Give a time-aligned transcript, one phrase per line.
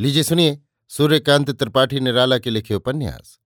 [0.00, 3.38] लीजिए सुनिए, सूर्यकांत त्रिपाठी निराला के लिखे उपन्यास।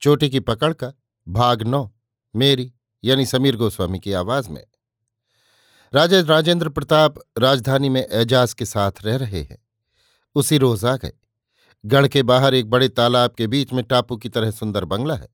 [0.00, 0.92] चोटी की पकड़ का
[1.28, 1.92] भाग नौ,
[2.36, 2.72] मेरी,
[3.04, 4.66] यानी समीर गोस्वामी की आवाज़ में।
[5.94, 9.58] राजा राजेंद्र प्रताप राजधानी में एजाज के साथ रह रहे हैं।
[10.34, 11.12] उसी रोज आ गए।
[11.86, 15.28] गढ़ के बाहर एक बड़े तालाब के बीच में टापू की तरह सुंदर बंगला है।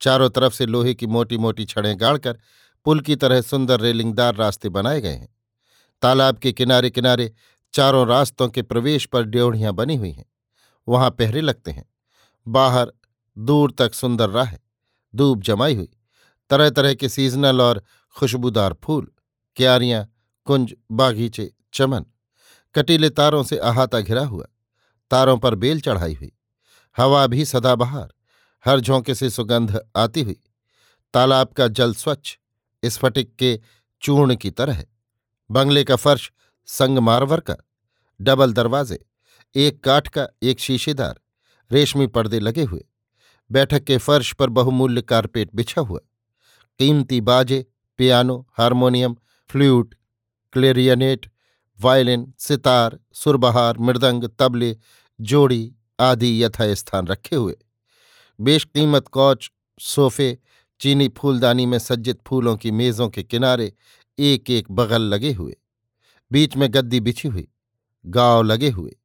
[0.00, 2.38] चारों तरफ़ से लोहे की मोटी मोटी छड़ें गाड़कर
[2.84, 5.36] पुल की तरह सुंदर रेलिंगदार रास्ते बनाए गए हैं।
[6.02, 7.32] तालाब के किनारे किनारे
[7.72, 10.24] चारों रास्तों के प्रवेश पर ड्योढ़ियाँ बनी हुई हैं।
[10.88, 11.90] वहाँ पहरे लगते हैं।
[12.48, 12.92] बाहर
[13.38, 14.52] दूर तक सुंदर राह
[15.14, 15.88] दूब जमाई हुई।
[16.50, 17.82] तरह तरह के सीजनल और
[18.16, 19.12] खुशबूदार फूल,
[19.56, 20.08] क्यारियाँ,
[20.44, 22.04] कुंज, बागीचे, चमन,
[22.74, 24.46] कटीले तारों से अहाता घिरा हुआ।
[25.10, 26.32] तारों पर बेल चढ़ाई हुई।
[26.96, 28.14] हवा भी सदाबहार।
[28.64, 30.36] हर झोंके से सुगंध आती हुई।
[31.14, 32.38] तालाब का जल स्वच्छ,
[32.84, 33.60] स्फटिक के
[34.02, 34.84] चूर्ण की तरह
[35.50, 36.32] बंगले का फर्श
[36.66, 37.56] संगमारवर का
[38.20, 39.06] डबल दरवाजे,
[39.54, 41.20] एक काठ का एक शीशेदार,
[41.72, 42.84] रेशमी पर्दे लगे हुए,
[43.50, 46.00] बैठक के फर्श पर बहुमूल्य कारपेट बिछा हुआ,
[46.78, 47.66] कीमती बाजे,
[47.98, 49.16] piano, harmonium,
[49.50, 49.94] flute,
[50.52, 51.30] clarinet,
[51.80, 54.76] violin, sitar, surbahar, mridang, तबले,
[55.20, 57.56] जोड़ी आदि यथास्थान रखे हुए
[58.40, 60.38] बेशकीमत कौच, सोफे,
[60.80, 63.72] चीनी फूलदानी में सज्जित फूलों की मेज़ों के किनारे
[64.18, 65.56] एक एक बगल लगे हुए।
[66.32, 67.48] बीच में गद्दी बिछी हुई,
[68.06, 68.96] गाँव लगे हुए।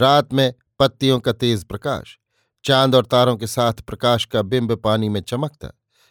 [0.00, 2.18] रात में पत्तियों का तेज प्रकाश,
[2.64, 5.68] चाँद और तारों के साथ प्रकाश का बिंब पानी में चमकता,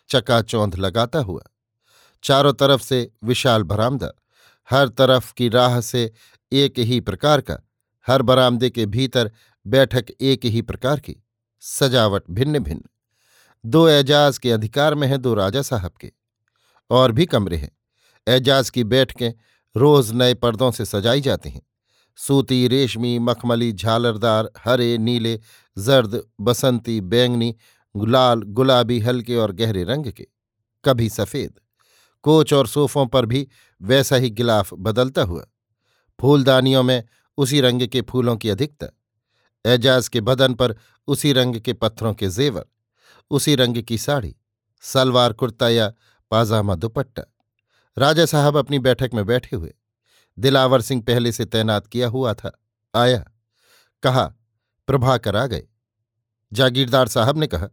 [0.09, 1.43] चकाचौंध लगाता हुआ।
[2.23, 4.11] चारों तरफ़ से विशाल बरामदा,
[4.69, 6.11] हर तरफ़ की राह से
[6.51, 7.57] एक ही प्रकार का,
[8.07, 9.31] हर बरामदे के भीतर
[9.67, 11.15] बैठक एक ही प्रकार की,
[11.59, 12.81] सजावट भिन्न भिन्न
[13.65, 16.11] दो एजाज के अधिकार में है दो राजा साहब के,
[16.89, 17.71] और भी कमरे हैं।
[18.27, 19.33] एजाज की बैठकें
[19.75, 21.61] रोज नए पर्दों से सजाई जाती हैं।
[22.15, 25.39] सूती, रेशमी, मखमली, झालरदार, हरे, नीले,
[25.77, 27.55] जर्द, बसंती, बैंगनी,
[27.95, 30.27] लाल, गुलाबी, हल्के और गहरे रंग के,
[30.85, 31.59] कभी सफ़ेद।
[32.23, 33.47] कोच और सोफों पर भी
[33.81, 35.45] वैसा ही गिलाफ बदलता हुआ।
[36.19, 37.03] फूलदानियों में
[37.37, 38.87] उसी रंग के फूलों की अधिकता।
[39.65, 40.75] एजाज के बदन पर
[41.07, 42.65] उसी रंग के पत्थरों के जेवर।
[43.31, 44.35] उसी रंग की साड़ी,
[44.81, 45.93] सलवार कुर्ता या
[46.31, 47.23] पाजामा दुपट्टा।
[47.97, 49.73] राजा साहब अपनी बैठक में बैठे हुए।
[50.39, 52.63] दिलावर सिंह पहले से तैनात किया हुआ था।
[52.95, 53.25] आया।
[54.03, 54.33] कहा,
[54.87, 55.67] प्रभाकर आ गए।
[56.53, 57.67] जागीरदार साहब ने कहा,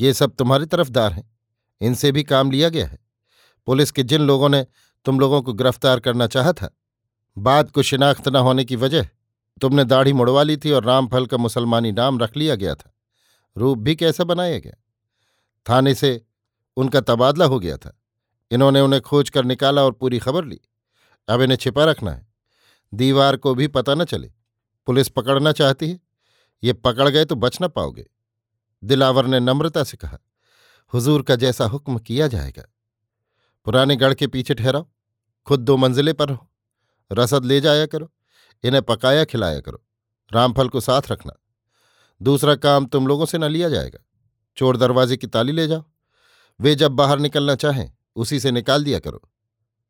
[0.00, 1.38] ये सब तुम्हारी तरफदार हैं।
[1.80, 2.98] इनसे भी काम लिया गया है।
[3.66, 4.66] पुलिस के जिन लोगों ने
[5.04, 6.76] तुम लोगों को गिरफ़्तार करना चाहा था
[7.38, 9.08] बात को शिनाख्त न होने की वजह
[9.60, 12.94] तुमने दाढ़ी मुड़वा ली थी और रामफल का मुसलमानी नाम रख लिया गया था।
[13.56, 14.74] रूप भी कैसा बनाया गया?
[15.68, 16.26] थाने से
[16.76, 18.00] उनका तबादला हो गया था।
[18.50, 20.60] इन्होंने उन्हें खोज कर निकाला और पूरी खबर ली।
[21.28, 22.26] अब इन्हें छिपा रखना है।
[22.94, 24.32] दीवार को भी पता न चले।
[24.86, 26.00] पुलिस पकड़ना चाहती है।
[26.64, 28.06] ये पकड़ गए तो बच न पाओगे।
[28.84, 30.18] दिलावर ने नम्रता से कहा,
[30.94, 32.64] हुजूर का जैसा हुक्म किया जाएगा।
[33.64, 34.86] पुराने गढ़ के पीछे ठहराओ।
[35.46, 36.50] खुद दो मंजिले पर रहो।
[37.12, 38.12] रसद ले जाया करो।
[38.62, 39.84] इन्हें पकाया खिलाया करो।
[40.32, 41.32] रामफल को साथ रखना।
[42.22, 43.98] दूसरा काम तुम लोगों से न लिया जाएगा।
[44.56, 45.84] चोर दरवाजे की ताली ले जाओ।
[46.60, 49.22] वे जब बाहर निकलना चाहें उसी से निकाल दिया करो।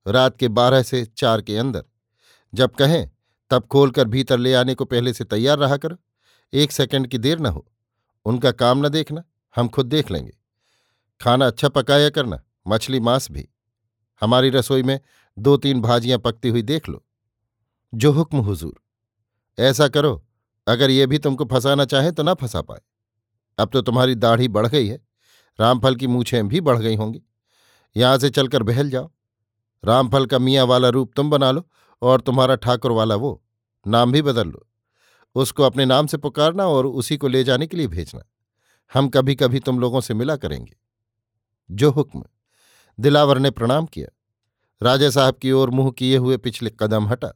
[0.07, 1.85] रात के बारह से चार के अंदर।
[2.55, 3.11] जब कहें,
[3.51, 5.97] तब खोलकर भीतर ले आने को पहले से तैयार रहा करो।
[6.53, 7.71] एक सेकंड की देर न हो।
[8.25, 9.25] उनका काम न देखना,
[9.57, 10.33] हम खुद देख लेंगे।
[11.21, 13.49] खाना अच्छा पकाया करना, मछली मांस भी।
[14.21, 15.01] हमारी रसोई में
[15.39, 17.05] दो तीन भाजियाँ पकती हुई देख लो।
[17.95, 18.81] जो हुक्म, हुजूर।
[19.59, 20.27] ऐसा करो,
[20.69, 22.81] अगर ये भी तुमको फंसाना चाहे तो ना फंसा पाए।
[23.59, 25.07] अब तो तुम्हारी दाढ़ी बढ़ गई है।
[25.61, 27.23] रामफल की मूछें भी बढ़ गई होंगी।
[27.97, 29.11] यहाँ से चलकर बहल जाओ।
[29.85, 31.69] रामफल का मियाँ वाला रूप तुम बना लो
[32.03, 33.43] और तुम्हारा ठाकुर वाला वो,
[33.87, 34.67] नाम भी बदल लो।
[35.35, 38.23] उसको अपने नाम से पुकारना और उसी को ले जाने के लिए भेजना।
[38.95, 40.77] हम कभी कभी तुम लोगों से मिला करेंगे।
[41.71, 42.25] जो हुक्म।
[42.99, 44.09] दिलावर ने प्रणाम किया।
[44.83, 47.29] राजा साहब की ओर मुँह किए हुए पिछले कदम हटा।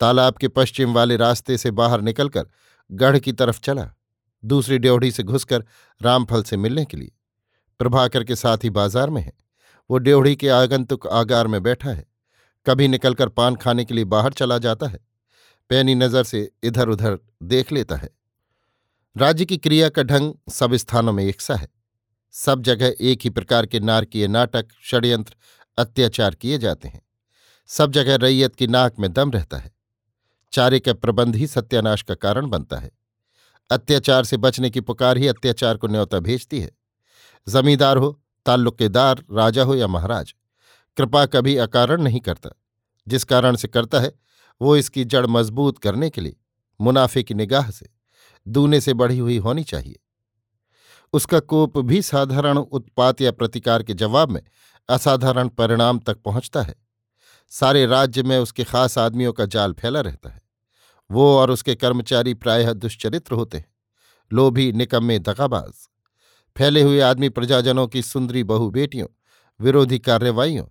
[0.00, 2.46] तालाब के पश्चिम वाले रास्ते से बाहर निकलकर
[2.92, 3.90] गढ़ की तरफ़ चला।
[4.44, 5.64] दूसरी ड्योढ़ी से घुसकर
[6.02, 7.12] रामफल से मिलने के लिए।
[7.78, 9.32] प्रभाकर के साथ ही बाज़ार में है।
[9.90, 12.06] वो ड्योढ़ी के आगंतुक आगार में बैठा है।
[12.66, 15.00] कभी निकलकर पान खाने के लिए बाहर चला जाता है।
[15.68, 18.10] पैनी नज़र से इधर उधर देख लेता है।
[19.16, 21.68] राज्य की क्रिया का ढंग सब स्थानों में एक सा है।
[22.32, 25.34] सब जगह एक ही प्रकार के नारकीय नाटक, षड्यंत्र,
[25.78, 27.02] अत्याचार किए जाते हैं।
[27.66, 29.72] सब जगह रैयत की नाक में दम रहता है।
[30.52, 32.90] चारे का प्रबंध ही सत्यानाश का कारण बनता है।
[33.70, 36.70] अत्याचार से बचने की पुकार ही अत्याचार को न्योता भेजती है।
[37.48, 40.34] जमींदार हो ताल्लुकेदार राजा हो या महाराज,
[40.96, 42.50] कृपा कभी अकारण नहीं करता।
[43.08, 44.12] जिस कारण से करता है,
[44.62, 46.36] वो इसकी जड़ मज़बूत करने के लिए,
[46.80, 47.88] मुनाफे की निगाह से,
[48.48, 49.98] दूने से बढ़ी हुई होनी चाहिए।
[51.12, 54.42] उसका कोप भी साधारण उत्पात या प्रतिकार के जवाब में
[54.88, 56.74] असाधारण परिणाम तक पहुँचता है।
[57.48, 60.42] सारे राज्य में उसके खास आदमियों का जाल फैला रहता है।
[61.10, 63.74] वो और उसके कर्मचारी प्रायः दुश्चरित्र होते हैं।
[64.32, 65.88] लोभी निकम्मे दगाबाज।
[66.56, 69.06] फैले हुए आदमी प्रजाजनों की सुंदरी बहु बेटियों,
[69.60, 70.66] विरोधी कार्रवाइयों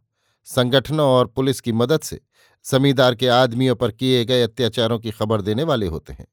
[0.48, 2.20] संगठनों और पुलिस की मदद से
[2.66, 6.28] जमींदार के आदमियों पर किए गए अत्याचारों की खबर देने वाले होते हैं।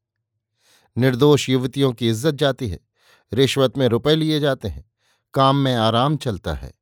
[0.96, 2.78] निर्दोष युवतियों की इज़्ज़त जाती है,
[3.32, 4.84] रिश्वत में रुपए लिए जाते हैं,
[5.34, 6.72] काम में आराम चलता है,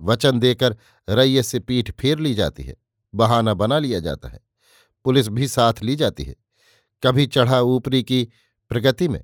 [0.00, 0.76] वचन देकर
[1.08, 2.76] रैयत से पीठ फेर ली जाती है,
[3.14, 4.40] बहाना बना लिया जाता है,
[5.04, 6.34] पुलिस भी साथ ली जाती है,
[7.02, 8.28] कभी चढ़ा ऊपरी की
[8.70, 9.22] प्रगति में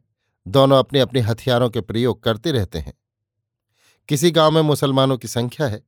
[0.48, 2.94] दोनों अपने अपने हथियारों के प्रयोग करते रहते हैं।
[4.08, 5.82] किसी गाँव में मुसलमानों की संख्या है,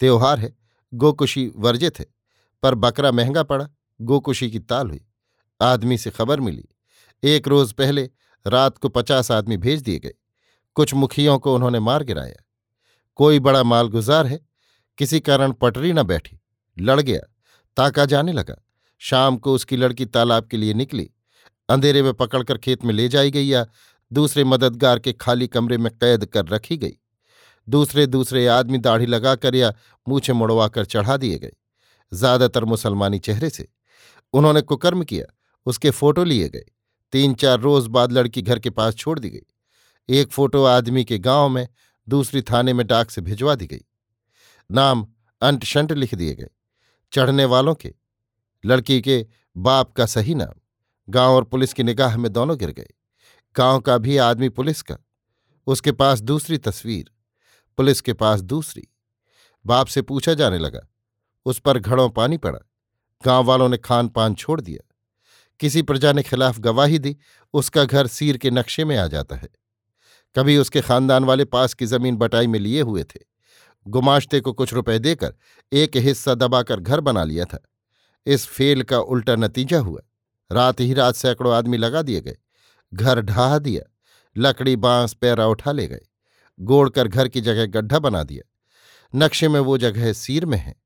[0.00, 0.54] त्योहार है,
[0.92, 2.06] गोकुशी वर्जित है
[2.62, 3.68] पर बकरा महँगा पड़ा,
[4.00, 5.04] गोकुशी की ताल हुई,
[5.60, 6.64] आदमी से खबर मिली।
[7.22, 8.10] एक रोज पहले
[8.46, 10.12] रात को पचास आदमी भेज दिए गए,
[10.76, 12.44] कुछ मुखियों को उन्होंने मार गिराया।
[13.18, 14.40] कोई बड़ा मालगुजार है,
[14.98, 16.38] किसी कारण पटरी न बैठी,
[16.76, 17.20] लड़ गया,
[17.76, 18.56] ताका जाने लगा।
[18.98, 21.10] शाम को उसकी लड़की तालाब के लिए निकली,
[21.68, 23.66] अंधेरे में पकड़कर खेत में ले जाई गई या
[24.14, 26.96] दूसरे मददगार के खाली कमरे में कैद कर रखी गई।
[27.68, 29.72] दूसरे दूसरे आदमी दाढ़ी लगाकर या
[30.06, 31.52] मूछे मुड़वाकर चढ़ा दिए गए,
[32.12, 33.68] ज़्यादातर मुसलमानी चेहरे से।
[34.34, 35.24] उन्होंने कुकर्म किया,
[35.66, 36.64] उसके फ़ोटो लिए गए।
[37.12, 41.18] तीन चार रोज बाद लड़की घर के पास छोड़ दी गई। एक फ़ोटो आदमी के
[41.20, 41.66] गाँव में,
[42.08, 43.84] दूसरी थाने में डाक से भिजवा दी गई।
[44.70, 45.06] नाम
[45.42, 46.48] अंट शंट लिख दिए गए,
[47.12, 47.94] चढ़ने वालों के।
[48.64, 49.26] लड़की के
[49.56, 50.52] बाप का सही नाम,
[51.08, 52.88] गाँव और पुलिस की निगाह में दोनों गिर गए।
[53.56, 54.96] गाँव का भी आदमी पुलिस का।
[55.66, 57.10] उसके पास दूसरी तस्वीर,
[57.76, 58.88] पुलिस के पास दूसरी।
[59.66, 60.80] बाप से पूछा जाने लगा।
[61.44, 62.58] उस पर घड़ों पानी पड़ा।
[63.24, 64.94] गाँव वालों ने खान पान छोड़ दिया।
[65.60, 67.16] किसी प्रजा ने खिलाफ गवाही दी।
[67.52, 69.48] उसका घर सीर के नक्शे में आ जाता है।
[70.36, 73.20] कभी उसके खानदान वाले पास की ज़मीन बटाई में लिए हुए थे।
[73.88, 75.34] गुमाश्ते को कुछ रुपए देकर
[75.72, 77.62] एक हिस्सा दबाकर घर बना लिया था।
[78.26, 80.00] इस फेल का उल्टा नतीजा हुआ।
[80.52, 82.36] रात ही रात सैकड़ों आदमी लगा दिए गए।
[82.94, 83.90] घर ढहा दिया।
[84.36, 86.00] लकड़ी बाँस पैरा उठा ले गए।
[86.60, 88.50] गोड़कर घर की जगह गड्ढा बना दिया।
[89.14, 90.76] नक्शे में वो जगह सीर में है।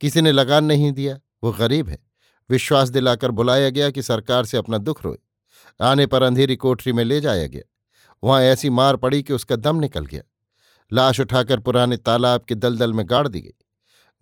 [0.00, 1.98] किसी ने लगान नहीं दिया। वो गरीब है।
[2.50, 5.18] विश्वास दिलाकर बुलाया गया कि सरकार से अपना दुख रोए।
[5.80, 7.62] आने पर अंधेरी कोठरी में ले जाया गया।
[8.24, 10.22] वहाँ ऐसी मार पड़ी कि उसका दम निकल गया।
[10.92, 13.54] लाश उठाकर पुराने तालाब के दलदल में गाड़ दी गई।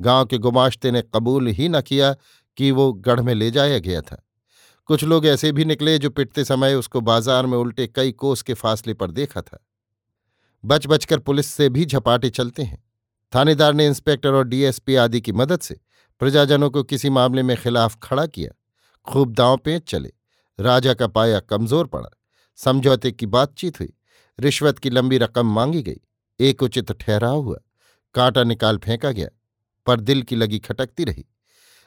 [0.01, 2.17] गाँव के गुमाश्ते ने कबूल ही न किया
[2.57, 4.27] कि वो गढ़ में ले जाया गया था।
[4.91, 8.55] कुछ लोग ऐसे भी निकले जो पिटते समय उसको बाज़ार में उल्टे कई कोस के
[8.55, 9.59] फासले पर देखा था।
[10.65, 12.83] बच बचकर पुलिस से भी झपाटे चलते हैं।
[13.35, 15.81] थानेदार ने इंस्पेक्टर और डीएसपी आदि की मदद से
[16.19, 18.51] प्रजाजनों को किसी मामले में खिलाफ खड़ा किया।
[19.07, 20.13] खूब दांव पेंच चले।
[20.59, 22.11] राजा का पाया कमज़ोर पड़ा।
[22.57, 23.93] समझौते की बातचीत हुई।
[24.41, 26.01] रिश्वत की लंबी रकम मांगी गई।
[26.41, 27.61] एक उचित ठहराव हुआ।
[28.15, 29.29] कांटा निकाल फेंका गया।
[29.87, 31.27] पर दिल की लगी खटकती रही।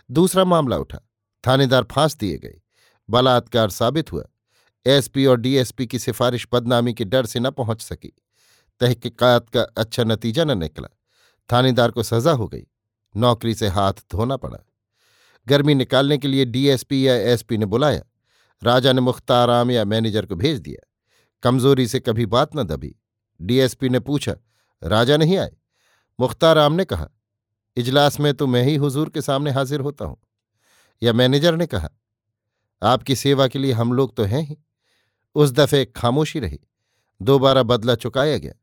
[0.10, 1.10] दूसरा मामला उठा।
[1.48, 2.60] थानेदार फांस दिए गए।
[3.10, 4.24] बलात्कार साबित हुआ।
[4.86, 8.14] एसपी और डीएसपी की सिफारिश बदनामी के डर से न पहुँच सकी।
[8.80, 10.88] तहकीकात का अच्छा नतीजा न निकला।
[11.52, 12.64] थानेदार को सजा हो गई।
[13.16, 14.58] नौकरी से हाथ धोना पड़ा।
[15.48, 18.04] गर्मी निकालने के लिए डीएसपी या एसपी ने बुलाया।
[18.64, 20.90] राजा ने मुख्ताराम या मैनेजर को भेज दिया।
[21.44, 22.96] कमज़ोरी से कभी बात न दबी।
[23.42, 24.36] डीएसपी ने पूछा,
[24.84, 25.52] राजा नहीं आए?
[26.20, 27.10] मुख्ताराम ने कहा,
[27.78, 30.18] इजलास में तो मैं ही हुजूर के सामने हाजिर होता हूँ।
[31.04, 31.90] या मैनेजर ने कहा
[32.84, 34.58] आपकी सेवा के लिए हम लोग तो हैं ही।
[35.36, 36.60] उस दफे खामोशी रही।
[37.22, 38.54] दोबारा बदला चुकाया गया।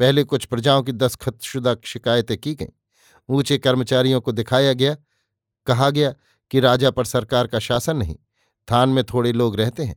[0.00, 2.72] पहले कुछ प्रजाओं की दस्खतशुदा शिकायतें की गईं।
[3.28, 4.96] ऊँचे कर्मचारियों को दिखाया गया।
[5.66, 6.14] कहा गया
[6.50, 8.16] कि राजा पर सरकार का शासन नहीं,
[8.68, 9.96] थान में थोड़े लोग रहते हैं।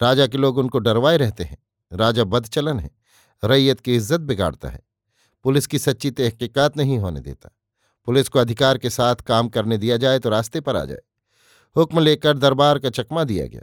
[0.00, 1.58] राजा के लोग उनको डरवाए रहते हैं।
[1.92, 2.90] राजा बदचलन है।
[3.42, 4.82] रैयत की इज़्ज़त बिगाड़ता है।
[5.44, 7.50] पुलिस की सच्ची तहकीकात नहीं होने देता।
[8.04, 10.98] पुलिस को अधिकार के साथ काम करने दिया जाए तो रास्ते पर आ जाए।
[11.76, 13.62] हुक्म लेकर दरबार का चकमा दिया गया।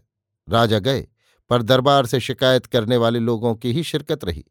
[0.50, 1.08] राजा गए,
[1.50, 4.46] पर दरबार से शिकायत करने वाले लोगों की ही शिरकत रही।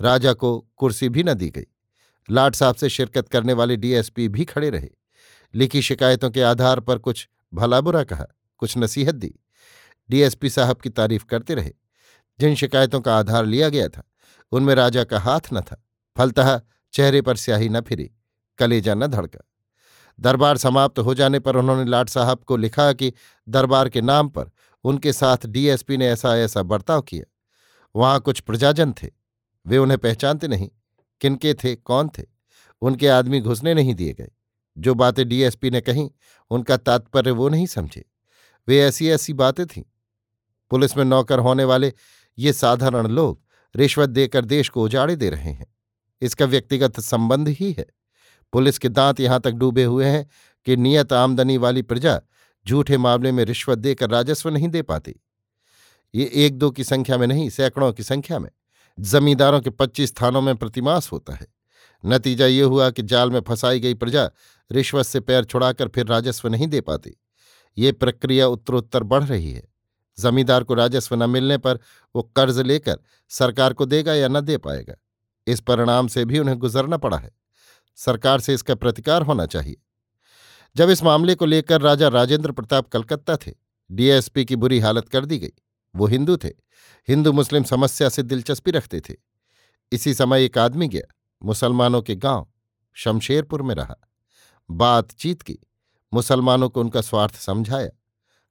[0.00, 1.66] राजा को कुर्सी भी न दी गई।
[2.30, 4.88] लाट साहब से शिरकत करने वाले डीएसपी भी खड़े रहे।
[5.54, 8.26] लिखी शिकायतों के आधार पर कुछ भला बुरा कहा,
[8.58, 9.34] कुछ नसीहत दी।
[10.10, 11.72] डीएसपी साहब की तारीफ़ करते रहे।
[12.40, 14.02] जिन शिकायतों का आधार लिया गया था,
[14.52, 15.84] उनमें राजा का हाथ न था।
[16.16, 16.60] फलतः
[16.92, 18.10] चेहरे पर स्याही न फिरी,
[18.58, 19.49] कलेजा न धड़का।
[20.20, 23.12] दरबार समाप्त हो जाने पर उन्होंने लाट साहब को लिखा कि
[23.48, 24.50] दरबार के नाम पर
[24.84, 27.32] उनके साथ डीएसपी ने ऐसा ऐसा बर्ताव किया।
[27.96, 29.08] वहाँ कुछ प्रजाजन थे।
[29.66, 30.70] वे उन्हें पहचानते नहीं।
[31.20, 31.76] किनके थे?
[31.76, 32.22] कौन थे?
[32.80, 34.30] उनके आदमी घुसने नहीं दिए गए।
[34.78, 36.10] जो बातें डीएसपी ने कहीं,
[36.50, 38.04] उनका तात्पर्य वो नहीं समझे।
[38.68, 39.82] वे ऐसी ऐसी बातें थीं।
[40.70, 41.92] पुलिस में नौकर होने वाले
[42.38, 43.42] ये साधारण लोग
[43.76, 45.76] रिश्वत देकर देश को उजाड़े दे रहे हैं।
[46.20, 47.86] इसका व्यक्तिगत संबंध ही है।
[48.52, 50.28] पुलिस के दांत यहाँ तक डूबे हुए हैं
[50.64, 52.20] कि नियत आमदनी वाली प्रजा
[52.66, 55.14] झूठे मामले में रिश्वत देकर राजस्व नहीं दे पाती।
[56.14, 58.50] ये एक दो की संख्या में नहीं, सैकड़ों की संख्या में।
[59.00, 61.46] जमींदारों के पच्चीस थानों में प्रतिमास होता है।
[62.06, 64.30] नतीजा ये हुआ कि जाल में फंसाई गई प्रजा
[64.72, 67.16] रिश्वत से पैर छुड़ाकर फिर राजस्व नहीं दे पाती।
[67.78, 69.68] ये प्रक्रिया उत्तरोत्तर बढ़ रही है।
[70.18, 71.78] जमींदार को राजस्व न मिलने पर
[72.16, 74.94] वो कर्ज लेकर सरकार को देगा या न दे पाएगा।
[75.46, 77.39] इस परिणाम से भी उन्हें गुजरना पड़ा है।
[77.96, 79.76] सरकार से इसका प्रतिकार होना चाहिए।
[80.76, 83.52] जब इस मामले को लेकर राजा राजेंद्र प्रताप कलकत्ता थे,
[83.90, 85.52] डीएसपी की बुरी हालत कर दी गई।
[85.96, 86.48] वो हिंदू थे।
[87.08, 89.14] हिंदू मुस्लिम समस्या से दिलचस्पी रखते थे।
[89.92, 92.48] इसी समय एक आदमी गया, मुसलमानों के गाँव,
[92.94, 93.96] शमशेरपुर में रहा।
[94.70, 95.58] बातचीत की,
[96.14, 97.90] मुसलमानों को उनका स्वार्थ समझाया।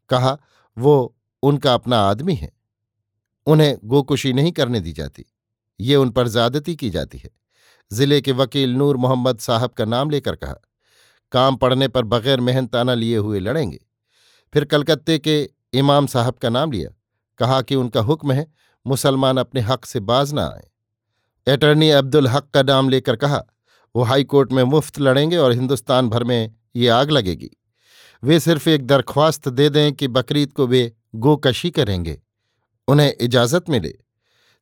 [0.09, 0.37] कहा,
[0.77, 2.53] वो उनका अपना आदमी है।
[3.45, 5.25] उन्हें गोकुशी नहीं करने दी जाती।
[5.79, 7.38] ये उन पर ज्यादती की जाती है।
[7.91, 10.55] ज़िले के वकील नूर मोहम्मद साहब का नाम लेकर कहा,
[11.31, 13.79] काम पड़ने पर बगैर मेहनताना लिए हुए लड़ेंगे।
[14.53, 16.89] फिर कलकत्ते के इमाम साहब का नाम लिया,
[17.39, 18.45] कहा कि उनका हुक्म है,
[18.85, 20.67] मुसलमान अपने हक से बाज न आए।
[21.47, 23.43] अटर्नी अब्दुल हक का नाम लेकर कहा,
[23.95, 27.49] वो हाईकोर्ट में मुफ़्त लड़ेंगे और हिंदुस्तान भर में ये आग लगेगी।
[28.23, 32.19] वे सिर्फ़ एक दरख्वास्त दे दें कि बकरीद को वे गोकशी करेंगे।
[32.87, 33.93] उन्हें इजाज़त मिले।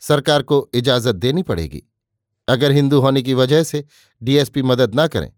[0.01, 1.83] सरकार को इजाज़त देनी पड़ेगी।
[2.47, 3.83] अगर हिंदू होने की वजह से
[4.21, 5.31] डीएसपी मदद ना करें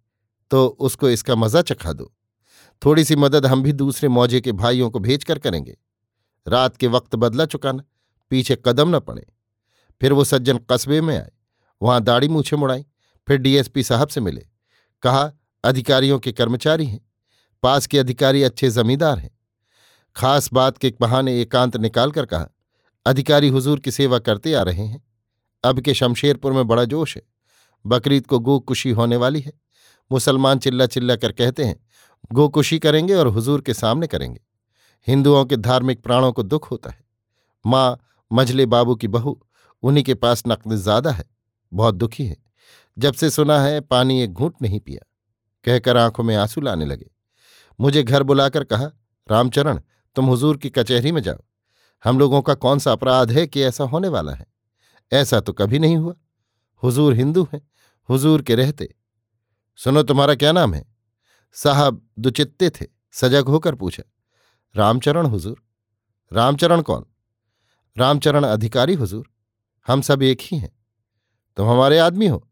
[0.51, 2.12] तो उसको इसका मज़ा चखा दो।
[2.82, 5.78] थोड़ी सी मदद हम भी दूसरे मौजे के भाइयों को भेजकर करेंगे।
[6.48, 7.84] रात के वक्त बदला चुकाना,
[8.32, 9.25] पीछे कदम न पड़े।
[10.01, 11.30] फिर वो सज्जन कस्बे में आए,
[11.82, 12.86] वहाँ दाढ़ी मूछे मुड़ाई,
[13.28, 14.46] फिर डीएसपी साहब से मिले।
[15.04, 15.32] कहा,
[15.63, 17.00] अधिकारियों के कर्मचारी हैं,
[17.63, 19.32] पास के अधिकारी अच्छे जमींदार हैं।
[20.16, 22.50] खास बात के बहाने एकांत निकालकर कहा,
[23.06, 25.04] अधिकारी हुजूर की सेवा करते आ रहे हैं।
[25.63, 27.22] अब के शमशेरपुर में बड़ा जोश है।
[27.86, 29.51] बकरीद को गोकुशी होने वाली है।
[30.12, 31.75] मुसलमान चिल्ला चिल्ला कर कहते हैं,
[32.34, 34.42] गोकुशी करेंगे और हुजूर के सामने करेंगे।
[35.08, 37.04] हिंदुओं के धार्मिक प्राणों को दुख होता है।
[37.66, 38.00] माँ,
[38.34, 39.42] मझले बाबू की बहू,
[39.84, 41.25] उन्हीं के पास नकद ज़्यादा है,
[41.74, 42.38] बहुत दुखी है।
[42.98, 45.06] जब से सुना है, पानी एक घूंट नहीं पिया।
[45.66, 47.12] कहकर आँखों में आँसू लाने लगे।
[47.80, 48.92] मुझे घर बुलाकर कहा,
[49.32, 49.82] रामचरण,
[50.16, 51.39] तुम हुजूर की कचहरी में जाओ।
[52.04, 54.46] हम लोगों का कौन सा अपराध है कि ऐसा होने वाला है?
[55.12, 56.16] ऐसा तो कभी नहीं हुआ।
[56.84, 57.70] हुजूर हिंदू हैं,
[58.10, 58.96] हुजूर के रहते।
[59.75, 60.96] सुनो तुम्हारा क्या नाम है?
[61.54, 64.04] साहब दुचित्ते थे, सजग होकर पूछा।
[64.75, 65.63] रामचरण हुजूर।
[66.34, 67.06] रामचरण कौन?
[67.98, 69.30] रामचरण अधिकारी हुजूर।
[69.88, 70.80] हम सब एक ही हैं।
[71.58, 72.50] तुम हमारे आदमी हो।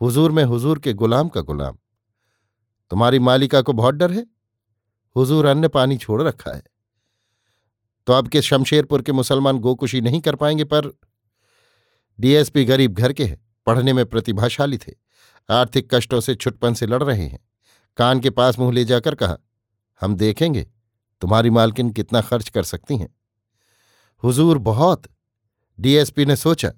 [0.00, 1.78] हुजूर में हुजूर के गुलाम का गुलाम।
[2.90, 4.26] तुम्हारी मालिका को बहुत डर है।
[5.16, 6.62] हुजूर अन्न पानी छोड़ रखा है।
[8.06, 10.98] तो अब शमशेरपुर के मुसलमान गोकुशी नहीं कर पाएँगे पर
[12.20, 14.94] डीएसपी गरीब घर के हैं, पढ़ने में प्रतिभाशाली थे।
[15.50, 17.48] आर्थिक कष्टों से छुटपन से लड़ रहे हैं।
[17.96, 19.38] कान के पास मुँह ले जाकर कहा,
[20.00, 20.62] हम देखेंगे,
[21.20, 23.14] तुम्हारी मालकिन कितना खर्च कर सकती हैं।
[24.24, 25.02] हुजूर, बहुत।
[25.80, 26.72] डीएसपी ने सोचा,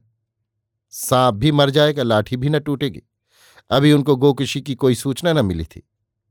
[0.90, 3.02] सांप भी मर जाएगा, लाठी भी न टूटेगी।
[3.70, 5.80] अभी उनको गोकुशी की कोई सूचना न मिली थी।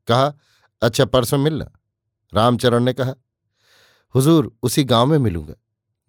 [0.08, 0.34] कहा
[0.82, 1.72] अच्छा परसों मिलना।
[2.34, 3.14] रामचरण ने कहा,
[4.16, 5.54] हुजूर, उसी गाँव में मिलूँगा।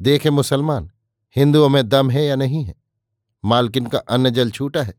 [0.02, 0.90] देखे मुसलमान,
[1.36, 2.87] हिंदुओं में दम है या नहीं है?
[3.44, 4.94] मालकिन का अन्न जल छूटा है।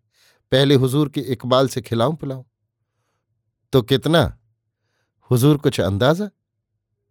[0.51, 2.43] पहले हुजूर के इकबाल से खिलाऊं पिलाऊं।
[3.73, 4.39] तो कितना?
[5.31, 6.29] हुजूर कुछ अंदाज़ा?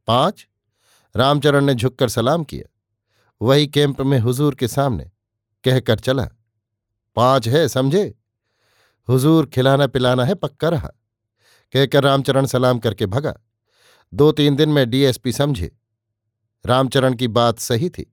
[0.07, 0.47] पाँच?
[1.17, 2.75] रामचरण ने झुककर सलाम किया।
[3.43, 5.11] वही कैंप में हुजूर के सामने
[5.65, 6.29] कहकर चला,
[7.17, 8.19] पाँच है, समझे?
[9.09, 10.89] हुजूर खिलाना पिलाना है, पक्का रहा।
[11.73, 13.35] कहकर रामचरण सलाम करके भगा।
[14.15, 15.77] दो तीन दिन में डीएसपी समझे।
[16.67, 18.13] रामचरण की बात सही थी।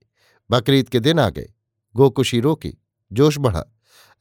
[0.50, 1.52] बकरीद के दिन आ गए।
[1.96, 2.74] गोकुशी रोकी।
[3.12, 3.64] जोश बढ़ा।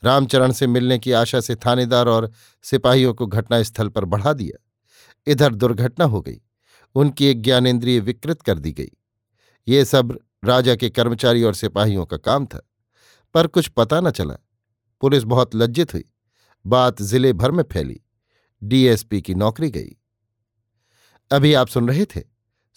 [0.04, 2.32] रामचरण से मिलने की आशा से थानेदार और
[2.63, 4.63] सिपाहियों को घटनास्थल पर बढ़ा दिया।
[5.27, 6.42] इधर दुर्घटना हो गई।
[6.96, 8.92] उनकी एक ज्ञानेन्द्रिय विकृत कर दी गई।
[9.68, 12.62] ये सब राजा के कर्मचारी और सिपाहियों का काम था,
[13.36, 14.36] पर कुछ पता न चला।
[15.01, 16.04] पुलिस बहुत लज्जित हुई।
[16.65, 18.01] बात ज़िले भर में फैली।
[18.62, 19.96] डीएसपी की नौकरी गई।
[21.32, 22.22] अभी आप सुन रहे थे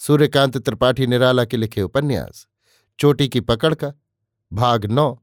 [0.00, 2.46] सूर्यकांत त्रिपाठी निराला के लिखे उपन्यास,
[2.98, 3.92] चोटी की पकड़ का,
[4.52, 5.22] भाग नौ।